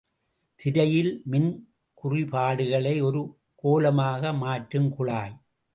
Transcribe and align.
திரையில் 0.59 1.11
மின்குறிபாடுகளை 1.31 2.95
ஒரு 3.07 3.21
கோலமாக 3.63 4.33
மாற்றுங் 4.33 4.91
குழாய். 4.97 5.35